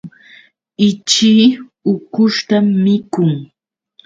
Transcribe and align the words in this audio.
Ichii 0.89 1.45
ukushtam 1.93 2.65
mikun. 2.83 3.31